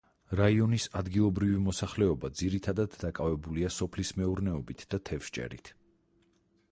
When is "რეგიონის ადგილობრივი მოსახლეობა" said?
0.37-2.31